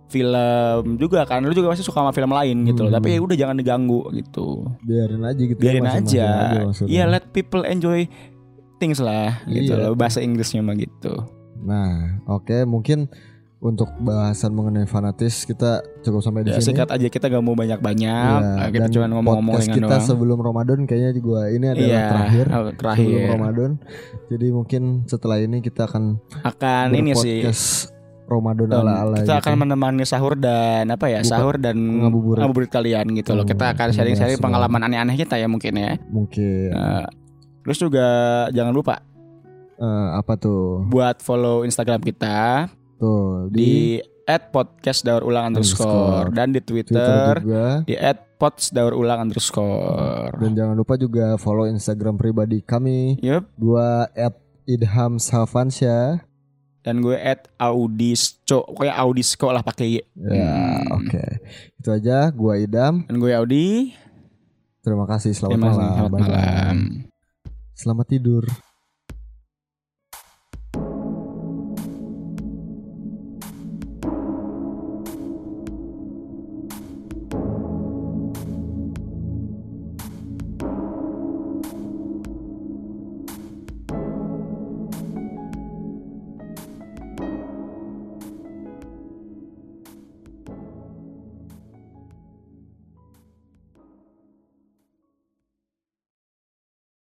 film 0.07 0.95
juga 0.97 1.27
kan 1.27 1.43
lu 1.43 1.51
juga 1.51 1.75
pasti 1.75 1.83
suka 1.83 1.99
sama 1.99 2.13
film 2.13 2.31
lain 2.31 2.63
gitu 2.65 2.85
loh. 2.85 2.91
Hmm. 2.91 2.99
Tapi 3.01 3.09
ya 3.11 3.19
udah 3.19 3.37
jangan 3.37 3.57
diganggu 3.57 4.01
gitu. 4.13 4.69
biarin 4.83 5.23
aja 5.23 5.43
gitu. 5.43 5.57
ya, 5.57 5.63
Biarin 5.63 5.87
aja. 5.87 6.27
Iya, 6.85 7.05
let 7.07 7.25
people 7.31 7.65
enjoy 7.65 8.07
things 8.77 9.01
lah 9.01 9.41
gitu 9.47 9.73
Iya. 9.73 9.83
loh. 9.83 9.93
Bahasa 9.95 10.21
Inggrisnya 10.21 10.61
mah 10.61 10.77
gitu. 10.77 11.11
Nah, 11.59 12.21
oke 12.29 12.63
mungkin 12.63 13.09
untuk 13.67 13.91
bahasan 13.99 14.51
mengenai 14.51 14.85
fanatis 14.85 15.43
kita 15.43 15.79
cukup 16.01 16.21
sampai 16.21 16.43
di 16.43 16.51
Ya 16.51 16.57
sini. 16.57 16.67
singkat 16.71 16.89
aja 16.89 17.07
kita 17.07 17.27
gak 17.27 17.41
mau 17.41 17.53
banyak-banyak. 17.53 18.39
Iya, 18.39 18.55
Nah, 18.57 18.69
kita 18.69 18.87
cuma 18.89 19.07
ngomong-ngomong 19.11 19.55
podcast 19.57 19.75
kita 19.75 19.89
doang. 19.91 20.05
sebelum 20.05 20.39
Ramadan 20.39 20.79
kayaknya 20.85 21.13
juga 21.13 21.41
ini 21.49 21.67
adalah 21.67 21.83
Iya, 21.85 22.05
terakhir 22.09 22.47
oh, 22.49 22.71
terakhir. 22.73 23.05
sebelum 23.05 23.29
Ramadan. 23.33 23.71
Jadi 24.29 24.47
mungkin 24.49 24.83
setelah 25.05 25.37
ini 25.39 25.59
kita 25.61 25.83
akan 25.85 26.03
akan 26.43 26.87
ini 26.93 27.13
sih 27.13 27.43
Ramadan 28.25 28.67
Betul. 28.67 28.83
ala-ala 28.83 29.17
kita 29.17 29.27
gitu. 29.29 29.41
akan 29.41 29.55
menemani 29.57 30.03
sahur 30.03 30.35
dan 30.35 30.87
apa 30.89 31.07
ya 31.07 31.21
Buka- 31.21 31.31
sahur 31.31 31.55
dan 31.57 31.79
ngabuburit. 31.79 32.43
ngabuburit 32.43 32.71
kalian 32.73 33.07
gitu 33.15 33.33
loh 33.33 33.45
kita 33.45 33.71
akan 33.71 33.87
iya, 33.87 33.95
sharing-sharing 33.95 34.35
semoga. 34.35 34.47
pengalaman 34.67 34.81
aneh-aneh 34.83 35.15
kita 35.15 35.35
ya 35.35 35.47
mungkin 35.47 35.73
ya 35.73 35.95
mungkin 36.09 36.71
Nah, 36.71 37.07
terus 37.63 37.79
juga 37.79 38.07
jangan 38.51 38.71
lupa 38.71 38.99
eh, 39.77 40.09
apa 40.13 40.35
tuh? 40.35 40.83
buat 40.87 41.21
follow 41.21 41.63
Instagram 41.63 42.03
kita 42.03 42.67
Tuh 42.97 43.49
di, 43.49 43.99
di 43.99 44.03
@podcast 44.49 45.01
daur 45.01 45.23
ulang 45.23 45.51
underscore 45.51 45.87
Underscore. 45.87 46.29
dan 46.33 46.49
di 46.51 46.61
Twitter 46.61 46.97
Twitter 46.97 47.37
juga 47.41 47.67
di 47.83 47.95
@pods 48.37 48.65
daur 48.71 48.93
ulang 48.93 49.19
underscore 49.23 50.35
dan 50.37 50.51
jangan 50.53 50.75
lupa 50.75 50.95
juga 50.95 51.37
follow 51.37 51.65
Instagram 51.65 52.17
pribadi 52.17 52.59
kami 52.61 53.17
Yup. 53.21 53.47
gua 53.55 54.09
@idham 54.65 55.17
Safansya. 55.17 56.21
dan 56.81 56.99
gue 56.99 57.15
at 57.15 57.51
audisco 57.57 58.63
pokoknya 58.65 58.95
audisco 58.97 59.51
lah 59.51 59.59
pakai 59.61 59.87
Y 59.89 60.03
Ya, 60.17 60.79
Hmm. 60.79 61.03
oke. 61.03 61.25
Itu 61.77 61.89
aja 61.91 62.31
gua 62.31 62.55
Idam. 62.57 63.03
dan 63.03 63.17
gue 63.17 63.31
Audi 63.31 63.91
Terima 64.81 65.03
kasih 65.05 65.35
selamat 65.35 65.51
Terima 65.53 65.67
kasih, 65.67 65.79
malam. 65.81 65.95
selamat 65.97 66.21
malam 66.21 66.77
Selamat 67.75 68.07
tidur. 68.07 68.45